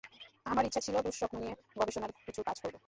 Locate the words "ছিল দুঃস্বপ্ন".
0.81-1.35